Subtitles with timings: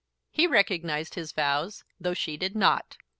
[0.31, 2.97] He recognised his vows, though she did not.